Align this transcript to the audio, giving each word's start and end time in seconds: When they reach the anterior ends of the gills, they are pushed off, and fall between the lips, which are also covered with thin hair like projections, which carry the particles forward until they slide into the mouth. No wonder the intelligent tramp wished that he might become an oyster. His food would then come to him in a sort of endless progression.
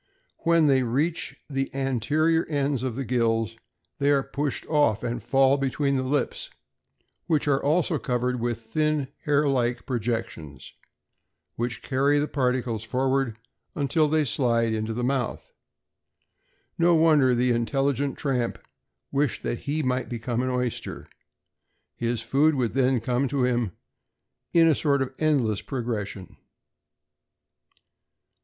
When 0.39 0.65
they 0.65 0.81
reach 0.81 1.35
the 1.47 1.69
anterior 1.75 2.43
ends 2.49 2.81
of 2.81 2.95
the 2.95 3.05
gills, 3.05 3.55
they 3.99 4.09
are 4.09 4.23
pushed 4.23 4.65
off, 4.65 5.03
and 5.03 5.21
fall 5.21 5.57
between 5.57 5.95
the 5.95 6.01
lips, 6.01 6.49
which 7.27 7.47
are 7.47 7.61
also 7.63 7.99
covered 7.99 8.39
with 8.39 8.59
thin 8.61 9.09
hair 9.25 9.47
like 9.47 9.85
projections, 9.85 10.73
which 11.55 11.83
carry 11.83 12.17
the 12.17 12.27
particles 12.27 12.83
forward 12.83 13.37
until 13.75 14.07
they 14.07 14.25
slide 14.25 14.73
into 14.73 14.91
the 14.91 15.03
mouth. 15.03 15.51
No 16.79 16.95
wonder 16.95 17.35
the 17.35 17.51
intelligent 17.51 18.17
tramp 18.17 18.57
wished 19.11 19.43
that 19.43 19.59
he 19.69 19.83
might 19.83 20.09
become 20.09 20.41
an 20.41 20.49
oyster. 20.49 21.07
His 21.95 22.21
food 22.23 22.55
would 22.55 22.73
then 22.73 23.01
come 23.01 23.27
to 23.27 23.43
him 23.43 23.73
in 24.51 24.67
a 24.67 24.73
sort 24.73 25.03
of 25.03 25.13
endless 25.19 25.61
progression. 25.61 26.37